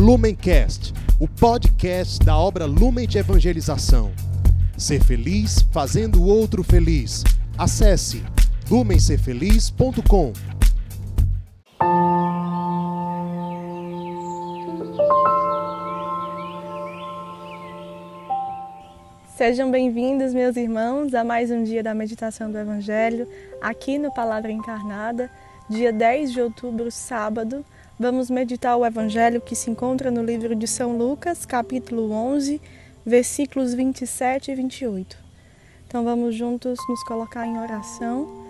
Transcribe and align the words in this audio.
Lumencast, 0.00 0.94
o 1.20 1.28
podcast 1.28 2.24
da 2.24 2.34
obra 2.34 2.64
Lumen 2.64 3.06
de 3.06 3.18
Evangelização. 3.18 4.10
Ser 4.74 5.04
feliz 5.04 5.60
fazendo 5.70 6.22
o 6.22 6.26
outro 6.26 6.64
feliz. 6.64 7.22
Acesse 7.58 8.24
lumencerfeliz.com. 8.70 10.32
Sejam 19.36 19.70
bem-vindos, 19.70 20.32
meus 20.32 20.56
irmãos, 20.56 21.12
a 21.12 21.22
mais 21.22 21.50
um 21.50 21.62
dia 21.62 21.82
da 21.82 21.92
meditação 21.92 22.50
do 22.50 22.56
Evangelho, 22.56 23.28
aqui 23.60 23.98
no 23.98 24.10
Palavra 24.14 24.50
Encarnada, 24.50 25.30
dia 25.70 25.92
10 25.92 26.32
de 26.32 26.42
outubro, 26.42 26.90
sábado. 26.90 27.64
Vamos 27.96 28.28
meditar 28.28 28.76
o 28.76 28.84
Evangelho 28.84 29.40
que 29.40 29.54
se 29.54 29.70
encontra 29.70 30.10
no 30.10 30.20
livro 30.20 30.56
de 30.56 30.66
São 30.66 30.98
Lucas, 30.98 31.46
capítulo 31.46 32.10
11, 32.10 32.60
versículos 33.06 33.72
27 33.72 34.50
e 34.50 34.54
28. 34.56 35.16
Então 35.86 36.02
vamos 36.02 36.34
juntos 36.34 36.76
nos 36.88 37.04
colocar 37.04 37.46
em 37.46 37.56
oração, 37.56 38.44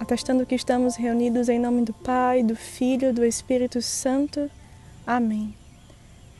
atestando 0.00 0.46
que 0.46 0.54
estamos 0.54 0.96
reunidos 0.96 1.50
em 1.50 1.58
nome 1.58 1.82
do 1.82 1.92
Pai, 1.92 2.42
do 2.42 2.56
Filho 2.56 3.12
do 3.12 3.26
Espírito 3.26 3.82
Santo. 3.82 4.50
Amém. 5.06 5.54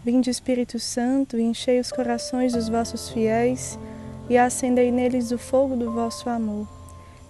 Vinde, 0.02 0.30
Espírito 0.30 0.80
Santo, 0.80 1.38
enchei 1.38 1.78
os 1.78 1.92
corações 1.92 2.54
dos 2.54 2.70
vossos 2.70 3.10
fiéis 3.10 3.78
e 4.30 4.38
acendei 4.38 4.90
neles 4.90 5.32
o 5.32 5.38
fogo 5.38 5.76
do 5.76 5.92
vosso 5.92 6.30
amor. 6.30 6.66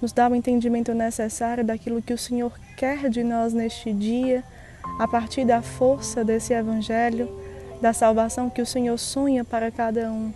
nos 0.00 0.12
dá 0.12 0.28
o 0.28 0.34
entendimento 0.34 0.94
necessário 0.94 1.64
daquilo 1.64 2.02
que 2.02 2.14
o 2.14 2.18
Senhor 2.18 2.52
quer 2.76 3.08
de 3.08 3.22
nós 3.22 3.52
neste 3.52 3.92
dia, 3.92 4.42
a 4.98 5.06
partir 5.06 5.44
da 5.44 5.60
força 5.62 6.24
desse 6.24 6.52
Evangelho, 6.52 7.28
da 7.80 7.92
salvação 7.92 8.50
que 8.50 8.62
o 8.62 8.66
Senhor 8.66 8.98
sonha 8.98 9.44
para 9.44 9.70
cada 9.70 10.10
um, 10.10 10.32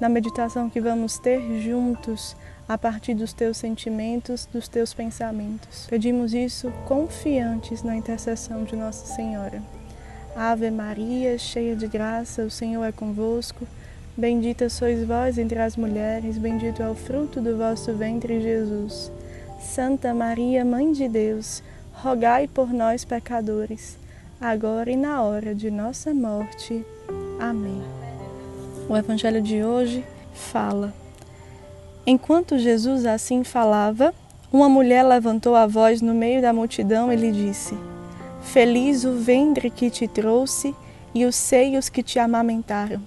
da 0.00 0.08
meditação 0.08 0.70
que 0.70 0.80
vamos 0.80 1.18
ter 1.18 1.40
juntos 1.60 2.36
a 2.68 2.76
partir 2.76 3.14
dos 3.14 3.32
teus 3.32 3.56
sentimentos, 3.56 4.46
dos 4.46 4.68
teus 4.68 4.92
pensamentos. 4.92 5.86
Pedimos 5.88 6.34
isso 6.34 6.70
confiantes 6.86 7.82
na 7.82 7.96
intercessão 7.96 8.64
de 8.64 8.76
Nossa 8.76 9.06
Senhora. 9.14 9.62
Ave 10.36 10.70
Maria, 10.70 11.38
cheia 11.38 11.74
de 11.74 11.88
graça, 11.88 12.42
o 12.42 12.50
Senhor 12.50 12.84
é 12.84 12.92
convosco. 12.92 13.66
Bendita 14.18 14.68
sois 14.68 15.06
vós 15.06 15.38
entre 15.38 15.60
as 15.60 15.76
mulheres, 15.76 16.38
bendito 16.38 16.82
é 16.82 16.88
o 16.88 16.94
fruto 16.96 17.40
do 17.40 17.56
vosso 17.56 17.92
ventre, 17.92 18.40
Jesus. 18.40 19.12
Santa 19.60 20.12
Maria, 20.12 20.64
Mãe 20.64 20.90
de 20.90 21.06
Deus, 21.06 21.62
rogai 21.92 22.48
por 22.48 22.72
nós, 22.72 23.04
pecadores, 23.04 23.96
agora 24.40 24.90
e 24.90 24.96
na 24.96 25.22
hora 25.22 25.54
de 25.54 25.70
nossa 25.70 26.12
morte. 26.12 26.84
Amém. 27.38 27.80
O 28.88 28.96
Evangelho 28.96 29.40
de 29.40 29.62
hoje 29.62 30.04
fala: 30.34 30.92
Enquanto 32.04 32.58
Jesus 32.58 33.06
assim 33.06 33.44
falava, 33.44 34.12
uma 34.52 34.68
mulher 34.68 35.04
levantou 35.04 35.54
a 35.54 35.64
voz 35.64 36.02
no 36.02 36.12
meio 36.12 36.42
da 36.42 36.52
multidão 36.52 37.12
e 37.12 37.14
lhe 37.14 37.30
disse: 37.30 37.78
Feliz 38.42 39.04
o 39.04 39.12
ventre 39.12 39.70
que 39.70 39.88
te 39.88 40.08
trouxe 40.08 40.74
e 41.14 41.24
os 41.24 41.36
seios 41.36 41.88
que 41.88 42.02
te 42.02 42.18
amamentaram. 42.18 43.00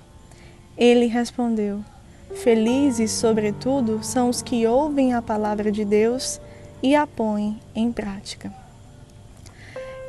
Ele 0.77 1.07
respondeu: 1.07 1.83
Felizes, 2.35 3.11
sobretudo, 3.11 4.03
são 4.03 4.29
os 4.29 4.41
que 4.41 4.65
ouvem 4.65 5.13
a 5.13 5.21
palavra 5.21 5.71
de 5.71 5.85
Deus 5.85 6.39
e 6.81 6.95
a 6.95 7.05
põem 7.05 7.59
em 7.75 7.91
prática. 7.91 8.51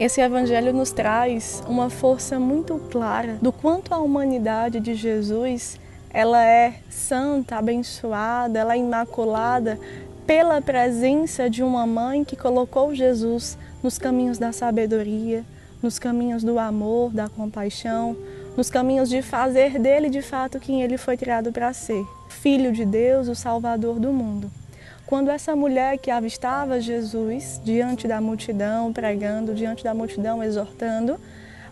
Esse 0.01 0.21
evangelho 0.21 0.73
nos 0.73 0.91
traz 0.91 1.63
uma 1.69 1.91
força 1.91 2.41
muito 2.41 2.79
clara 2.91 3.39
do 3.41 3.53
quanto 3.53 3.95
a 3.95 3.99
humanidade 3.99 4.81
de 4.81 4.95
Jesus 4.95 5.79
ela 6.15 6.45
é 6.45 6.75
santa, 6.91 7.57
abençoada, 7.57 8.59
ela 8.59 8.75
é 8.75 8.79
imaculada 8.79 9.79
pela 10.27 10.61
presença 10.61 11.49
de 11.49 11.63
uma 11.63 11.87
mãe 11.87 12.23
que 12.23 12.37
colocou 12.37 12.95
Jesus 12.95 13.57
nos 13.83 13.97
caminhos 13.97 14.39
da 14.39 14.53
sabedoria, 14.53 15.43
nos 15.83 15.99
caminhos 15.99 16.45
do 16.45 16.59
amor, 16.59 17.11
da 17.11 17.31
compaixão, 17.31 18.15
nos 18.57 18.69
caminhos 18.69 19.09
de 19.09 19.23
fazer 19.23 19.79
dele 19.79 20.11
de 20.11 20.21
fato 20.21 20.61
quem 20.61 20.83
ele 20.83 20.99
foi 20.99 21.17
criado 21.17 21.51
para 21.53 21.73
ser, 21.73 22.05
Filho 22.29 22.73
de 22.73 22.85
Deus, 22.85 23.29
o 23.29 23.35
Salvador 23.35 23.99
do 23.99 24.13
mundo. 24.13 24.51
Quando 25.07 25.31
essa 25.31 25.55
mulher 25.55 25.99
que 25.99 26.11
avistava 26.11 26.81
Jesus 26.81 27.61
diante 27.65 28.09
da 28.09 28.21
multidão, 28.21 28.93
pregando, 28.93 29.55
diante 29.55 29.85
da 29.85 29.93
multidão, 29.93 30.43
exortando, 30.43 31.19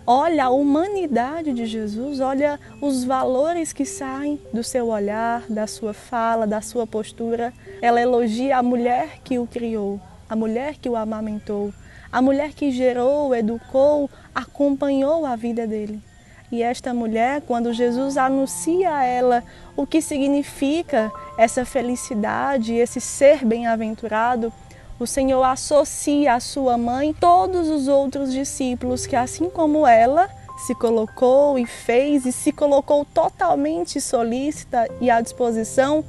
olha 0.07 0.45
a 0.45 0.51
humanidade 0.51 1.53
de 1.53 1.65
Jesus, 1.65 2.21
olha 2.21 2.59
os 2.83 3.05
valores 3.05 3.73
que 3.73 3.85
saem 3.87 4.39
do 4.53 4.63
seu 4.63 4.89
olhar, 4.89 5.45
da 5.49 5.67
sua 5.67 5.95
fala, 5.95 6.47
da 6.47 6.61
sua 6.61 6.87
postura. 6.87 7.53
Ela 7.81 8.01
elogia 8.01 8.59
a 8.59 8.63
mulher 8.63 9.21
que 9.25 9.39
o 9.39 9.47
criou, 9.47 10.01
a 10.29 10.37
mulher 10.37 10.77
que 10.77 10.89
o 10.89 10.97
amamentou, 10.97 11.73
a 12.13 12.21
mulher 12.21 12.53
que 12.53 12.71
gerou, 12.71 13.35
educou, 13.35 14.11
acompanhou 14.35 15.25
a 15.25 15.37
vida 15.37 15.67
dele. 15.67 16.10
E 16.53 16.63
esta 16.63 16.93
mulher, 16.93 17.43
quando 17.43 17.73
Jesus 17.73 18.17
anuncia 18.17 18.95
a 18.95 19.05
ela 19.05 19.45
o 19.77 19.87
que 19.87 20.03
significa 20.03 21.13
essa 21.39 21.65
felicidade, 21.65 22.75
esse 22.75 23.01
ser 23.01 23.45
bem-aventurado, 23.45 24.53
o 24.99 25.07
Senhor 25.07 25.43
associa 25.43 26.35
à 26.35 26.41
sua 26.41 26.77
mãe 26.77 27.15
todos 27.15 27.69
os 27.69 27.89
outros 27.89 28.33
discípulos 28.33 29.07
que, 29.07 29.17
assim 29.17 29.49
como 29.49 29.87
ela, 29.87 30.29
se 30.67 30.75
colocou 30.75 31.59
e 31.59 31.65
fez 31.65 32.27
e 32.27 32.33
se 32.33 32.53
colocou 32.53 33.05
totalmente 33.05 34.01
solícita 34.01 34.87
e 35.01 35.09
à 35.09 35.21
disposição, 35.21 36.05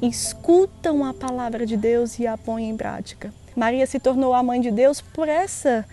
escutam 0.00 1.04
a 1.04 1.14
palavra 1.14 1.64
de 1.64 1.76
Deus 1.76 2.18
e 2.18 2.26
a 2.26 2.36
põem 2.36 2.70
em 2.70 2.76
prática. 2.76 3.32
Maria 3.54 3.86
se 3.86 4.00
tornou 4.00 4.34
a 4.34 4.42
mãe 4.42 4.60
de 4.60 4.70
Deus 4.70 5.00
por 5.00 5.28
essa 5.28 5.84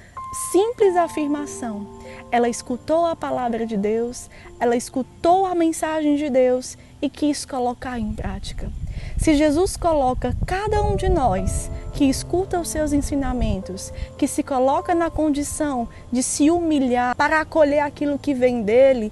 simples 0.52 0.96
afirmação. 0.96 1.88
Ela 2.32 2.50
escutou 2.50 3.06
a 3.06 3.16
palavra 3.16 3.66
de 3.66 3.76
Deus, 3.76 4.30
ela 4.60 4.76
escutou 4.76 5.46
a 5.46 5.56
mensagem 5.56 6.16
de 6.16 6.30
Deus 6.30 6.78
e 7.02 7.10
quis 7.10 7.46
colocar 7.46 8.00
em 8.00 8.14
prática. 8.14 8.70
Se 9.18 9.36
Jesus 9.36 9.76
coloca 9.76 10.36
cada 10.46 10.82
um 10.84 10.96
de 10.96 11.10
nós 11.10 11.70
que 11.94 12.06
escuta 12.06 12.60
os 12.60 12.70
seus 12.70 12.94
ensinamentos, 12.94 13.92
que 14.18 14.28
se 14.28 14.44
coloca 14.44 14.94
na 14.94 15.10
condição 15.10 15.88
de 16.12 16.22
se 16.22 16.50
humilhar 16.50 17.16
para 17.16 17.42
acolher 17.42 17.80
aquilo 17.80 18.20
que 18.20 18.34
vem 18.34 18.62
dele, 18.62 19.12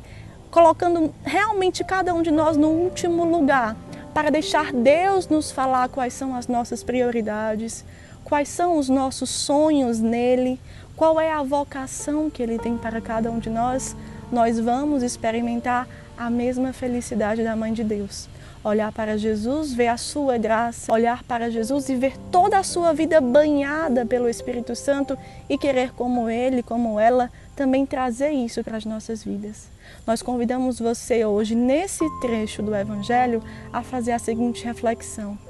colocando 0.52 1.14
realmente 1.24 1.84
cada 1.84 2.14
um 2.14 2.22
de 2.22 2.32
nós 2.32 2.56
no 2.56 2.70
último 2.70 3.26
lugar, 3.26 3.76
para 4.14 4.30
deixar 4.30 4.72
Deus 4.72 5.28
nos 5.28 5.52
falar 5.52 5.90
quais 5.90 6.14
são 6.14 6.36
as 6.36 6.48
nossas 6.48 6.84
prioridades, 6.84 7.84
quais 8.28 8.50
são 8.50 8.78
os 8.78 8.90
nossos 8.90 9.30
sonhos 9.30 10.02
nele, 10.02 10.60
qual 10.98 11.18
é 11.18 11.32
a 11.32 11.42
vocação 11.42 12.30
que 12.30 12.44
ele 12.44 12.60
tem 12.60 12.78
para 12.78 13.00
cada 13.00 13.32
um 13.32 13.40
de 13.40 13.50
nós, 13.50 13.96
nós 14.30 14.60
vamos 14.60 15.02
experimentar 15.02 15.88
a 16.18 16.30
mesma 16.30 16.74
felicidade 16.74 17.42
da 17.42 17.56
Mãe 17.56 17.72
de 17.72 17.86
Deus. 17.86 18.28
Olhar 18.66 18.92
para 18.92 19.18
Jesus, 19.18 19.72
ver 19.72 19.88
a 19.88 19.96
sua 19.96 20.38
graça, 20.38 20.92
olhar 20.92 21.24
para 21.24 21.50
Jesus 21.50 21.88
e 21.88 21.96
ver 21.96 22.18
toda 22.30 22.58
a 22.58 22.64
sua 22.64 22.92
vida 22.92 23.22
banhada 23.22 24.06
pelo 24.06 24.28
Espírito 24.28 24.76
Santo 24.76 25.18
e 25.48 25.58
querer, 25.58 25.94
como 25.94 26.30
ele, 26.30 26.62
como 26.62 27.00
ela, 27.00 27.32
também 27.56 27.86
trazer 27.86 28.32
isso 28.32 28.62
para 28.62 28.76
as 28.76 28.84
nossas 28.84 29.24
vidas. 29.24 29.70
Nós 30.06 30.22
convidamos 30.22 30.80
você 30.80 31.24
hoje, 31.24 31.56
nesse 31.56 32.04
trecho 32.20 32.62
do 32.62 32.76
Evangelho, 32.76 33.42
a 33.72 33.82
fazer 33.82 34.12
a 34.12 34.20
seguinte 34.20 34.66
reflexão 34.66 35.47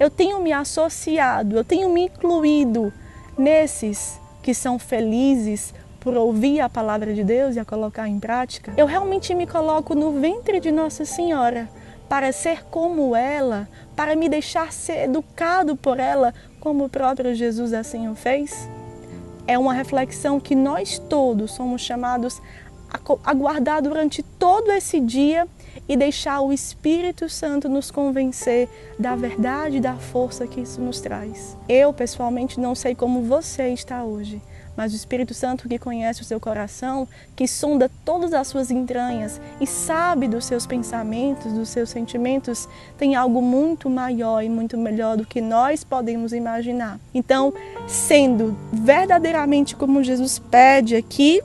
eu 0.00 0.08
tenho 0.08 0.42
me 0.42 0.50
associado, 0.50 1.58
eu 1.58 1.64
tenho 1.64 1.90
me 1.90 2.06
incluído 2.06 2.90
nesses 3.36 4.18
que 4.42 4.54
são 4.54 4.78
felizes 4.78 5.74
por 6.00 6.16
ouvir 6.16 6.60
a 6.60 6.70
palavra 6.70 7.12
de 7.12 7.22
Deus 7.22 7.54
e 7.54 7.60
a 7.60 7.64
colocar 7.66 8.08
em 8.08 8.18
prática. 8.18 8.72
Eu 8.78 8.86
realmente 8.86 9.34
me 9.34 9.46
coloco 9.46 9.94
no 9.94 10.18
ventre 10.18 10.58
de 10.58 10.72
Nossa 10.72 11.04
Senhora 11.04 11.68
para 12.08 12.32
ser 12.32 12.64
como 12.64 13.14
ela, 13.14 13.68
para 13.94 14.16
me 14.16 14.26
deixar 14.26 14.72
ser 14.72 15.04
educado 15.04 15.76
por 15.76 16.00
ela, 16.00 16.34
como 16.58 16.86
o 16.86 16.88
próprio 16.88 17.34
Jesus 17.34 17.74
assim 17.74 18.08
o 18.08 18.14
fez? 18.14 18.68
É 19.46 19.58
uma 19.58 19.74
reflexão 19.74 20.40
que 20.40 20.54
nós 20.54 20.98
todos 20.98 21.50
somos 21.52 21.82
chamados 21.82 22.40
aguardar 23.24 23.82
durante 23.82 24.22
todo 24.22 24.70
esse 24.70 25.00
dia 25.00 25.46
e 25.88 25.96
deixar 25.96 26.40
o 26.40 26.52
Espírito 26.52 27.28
Santo 27.28 27.68
nos 27.68 27.90
convencer 27.90 28.68
da 28.98 29.16
verdade 29.16 29.78
e 29.78 29.80
da 29.80 29.94
força 29.94 30.46
que 30.46 30.60
isso 30.60 30.80
nos 30.80 31.00
traz. 31.00 31.56
Eu, 31.68 31.92
pessoalmente, 31.92 32.60
não 32.60 32.74
sei 32.74 32.94
como 32.94 33.22
você 33.22 33.68
está 33.68 34.04
hoje, 34.04 34.40
mas 34.76 34.92
o 34.92 34.96
Espírito 34.96 35.34
Santo 35.34 35.68
que 35.68 35.78
conhece 35.78 36.22
o 36.22 36.24
seu 36.24 36.40
coração, 36.40 37.08
que 37.36 37.46
sonda 37.46 37.90
todas 38.04 38.32
as 38.32 38.48
suas 38.48 38.70
entranhas 38.70 39.40
e 39.60 39.66
sabe 39.66 40.28
dos 40.28 40.44
seus 40.44 40.66
pensamentos, 40.66 41.52
dos 41.52 41.68
seus 41.68 41.90
sentimentos, 41.90 42.68
tem 42.96 43.14
algo 43.14 43.42
muito 43.42 43.90
maior 43.90 44.42
e 44.42 44.48
muito 44.48 44.78
melhor 44.78 45.16
do 45.16 45.26
que 45.26 45.40
nós 45.40 45.84
podemos 45.84 46.32
imaginar. 46.32 46.98
Então, 47.12 47.52
sendo 47.86 48.56
verdadeiramente 48.72 49.74
como 49.74 50.02
Jesus 50.02 50.38
pede 50.38 50.96
aqui, 50.96 51.42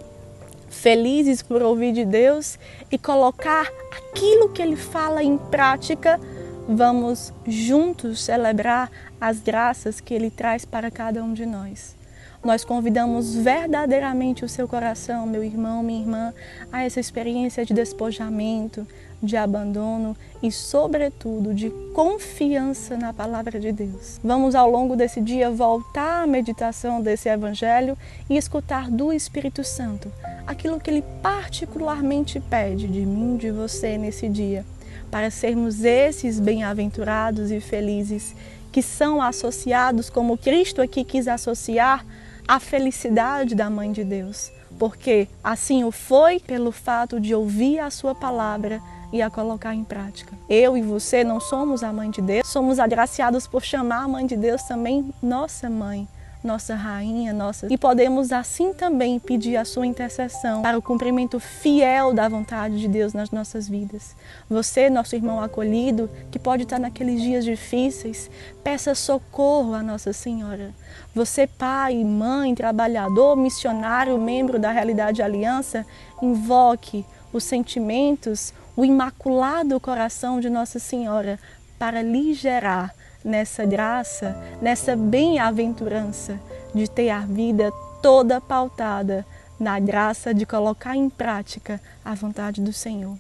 felizes 0.76 1.42
por 1.42 1.62
ouvir 1.62 1.94
de 1.94 2.06
Deus 2.06 2.60
e 2.92 2.98
colocar 2.98 3.68
aquilo 3.92 4.50
que 4.50 4.62
Ele 4.62 4.76
fala 4.76 5.24
em 5.24 5.38
prática, 5.38 6.20
vamos 6.68 7.34
juntos 7.48 8.24
celebrar 8.24 8.92
as 9.20 9.40
graças 9.40 10.00
que 10.00 10.14
Ele 10.14 10.30
traz 10.30 10.66
para 10.66 10.92
cada 10.92 11.24
um 11.24 11.34
de 11.34 11.46
nós. 11.46 11.96
Nós 12.44 12.64
convidamos 12.64 13.34
verdadeiramente 13.34 14.46
o 14.46 14.50
seu 14.50 14.68
coração, 14.68 15.26
meu 15.26 15.44
irmão, 15.44 15.82
minha 15.82 16.02
irmã, 16.02 16.34
a 16.72 16.84
essa 16.84 17.00
experiência 17.00 17.66
de 17.66 17.74
despojamento, 17.74 18.86
de 19.24 19.36
abandono 19.36 20.16
e, 20.44 20.52
sobretudo, 20.52 21.56
de 21.56 21.72
confiança 21.96 22.96
na 22.96 23.12
palavra 23.12 23.60
de 23.60 23.72
Deus. 23.72 24.20
Vamos, 24.24 24.54
ao 24.54 24.70
longo 24.70 24.96
desse 24.96 25.20
dia, 25.20 25.50
voltar 25.50 26.22
à 26.22 26.28
meditação 26.28 27.02
desse 27.02 27.28
Evangelho 27.28 27.98
e 28.30 28.38
escutar 28.38 28.92
do 28.92 29.12
Espírito 29.12 29.64
Santo 29.64 30.12
aquilo 30.46 30.80
que 30.80 30.90
ele 30.90 31.04
particularmente 31.22 32.40
pede 32.40 32.88
de 32.88 33.06
mim, 33.06 33.38
de 33.38 33.52
você 33.52 33.98
nesse 33.98 34.30
dia, 34.30 34.66
para 35.10 35.32
sermos 35.32 35.84
esses 35.84 36.40
bem-aventurados 36.40 37.52
e 37.52 37.60
felizes 37.60 38.36
que 38.72 38.82
são 38.82 39.22
associados, 39.22 40.10
como 40.10 40.38
Cristo 40.38 40.82
aqui 40.82 41.04
quis 41.04 41.28
associar, 41.28 42.06
à 42.48 42.60
felicidade 42.60 43.56
da 43.56 43.70
Mãe 43.70 43.92
de 43.92 44.04
Deus. 44.04 44.52
Porque 44.78 45.28
assim 45.44 45.84
o 45.84 45.92
foi 45.92 46.40
pelo 46.40 46.72
fato 46.72 47.20
de 47.20 47.34
ouvir 47.34 47.80
a 47.80 47.90
Sua 47.90 48.14
palavra 48.14 48.82
e 49.14 49.22
a 49.22 49.30
colocar 49.30 49.74
em 49.74 49.84
prática. 49.84 50.34
Eu 50.50 50.76
e 50.76 50.82
você 50.82 51.24
não 51.24 51.40
somos 51.40 51.84
a 51.84 51.94
Mãe 51.94 52.12
de 52.12 52.22
Deus, 52.22 52.48
somos 52.48 52.78
agraciados 52.78 53.48
por 53.48 53.64
chamar 53.64 54.04
a 54.04 54.08
Mãe 54.08 54.26
de 54.26 54.36
Deus 54.36 54.64
também 54.64 55.10
nossa 55.22 55.70
Mãe 55.70 56.08
nossa 56.46 56.76
rainha, 56.76 57.34
nossa. 57.34 57.68
E 57.70 57.78
podemos 57.78 58.32
assim 58.32 58.74
também 58.74 59.20
pedir 59.20 59.58
a 59.58 59.66
sua 59.66 59.86
intercessão 59.86 60.62
para 60.62 60.78
o 60.78 60.82
cumprimento 60.82 61.40
fiel 61.40 62.14
da 62.14 62.30
vontade 62.30 62.80
de 62.80 62.88
Deus 62.88 63.14
nas 63.14 63.32
nossas 63.32 63.68
vidas. 63.68 64.16
Você, 64.50 64.90
nosso 64.90 65.16
irmão 65.16 65.42
acolhido, 65.42 66.10
que 66.32 66.40
pode 66.40 66.64
estar 66.64 66.80
naqueles 66.80 67.22
dias 67.22 67.44
difíceis, 67.44 68.30
peça 68.64 68.94
socorro 68.96 69.74
à 69.74 69.82
Nossa 69.82 70.14
Senhora. 70.14 70.72
Você, 71.14 71.48
pai, 71.48 72.04
mãe, 72.04 72.54
trabalhador, 72.54 73.36
missionário, 73.36 74.18
membro 74.18 74.60
da 74.60 74.72
Realidade 74.72 75.22
Aliança, 75.22 75.86
invoque 76.22 77.04
os 77.34 77.44
sentimentos, 77.44 78.54
o 78.78 78.86
imaculado 78.86 79.80
coração 79.80 80.40
de 80.40 80.50
Nossa 80.50 80.80
Senhora 80.80 81.40
para 81.78 82.02
lhe 82.02 82.34
gerar 82.34 82.95
nessa 83.26 83.66
graça, 83.66 84.40
nessa 84.62 84.96
bem-aventurança 84.96 86.40
de 86.76 86.88
ter 86.88 87.10
a 87.10 87.22
vida 87.22 87.74
toda 88.02 88.40
pautada 88.40 89.26
na 89.60 89.80
graça 89.80 90.32
de 90.32 90.46
colocar 90.46 90.96
em 90.96 91.10
prática 91.10 91.82
a 92.04 92.14
vontade 92.14 92.62
do 92.62 92.72
Senhor. 92.72 93.18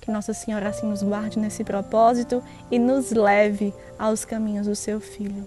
Que 0.00 0.10
Nossa 0.10 0.34
Senhora 0.34 0.70
assim 0.70 0.86
nos 0.86 1.02
guarde 1.02 1.38
nesse 1.38 1.62
propósito 1.62 2.42
e 2.68 2.78
nos 2.78 3.12
leve 3.12 3.72
aos 3.96 4.24
caminhos 4.24 4.66
do 4.66 4.74
seu 4.74 5.00
Filho. 5.00 5.46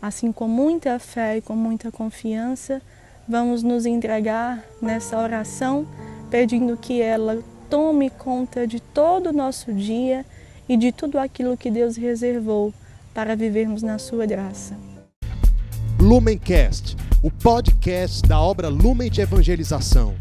Assim, 0.00 0.32
com 0.32 0.48
muita 0.48 0.98
fé 0.98 1.36
e 1.36 1.42
com 1.42 1.54
muita 1.54 1.92
confiança, 1.92 2.80
vamos 3.28 3.62
nos 3.62 3.86
entregar 3.86 4.64
nessa 4.80 5.18
oração, 5.18 5.86
pedindo 6.30 6.76
que 6.76 7.00
ela 7.00 7.40
tome 7.68 8.10
conta 8.10 8.66
de 8.66 8.80
todo 8.80 9.28
o 9.28 9.32
nosso 9.32 9.72
dia 9.72 10.24
e 10.68 10.76
de 10.76 10.90
tudo 10.90 11.18
aquilo 11.18 11.56
que 11.56 11.70
Deus 11.70 11.96
reservou 11.96 12.72
para 13.14 13.36
vivermos 13.36 13.82
na 13.82 13.98
sua 13.98 14.26
graça. 14.26 14.76
Lumencast, 15.98 16.96
o 17.22 17.30
podcast 17.30 18.22
da 18.22 18.40
obra 18.40 18.68
Lumen 18.68 19.10
de 19.10 19.20
Evangelização. 19.20 20.14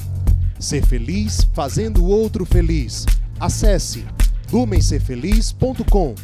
Ser 0.60 0.86
feliz 0.86 1.48
fazendo 1.54 2.04
o 2.04 2.08
outro 2.08 2.46
feliz. 2.46 3.06
Acesse 3.40 4.06
lumencerfeliz.com. 4.52 6.16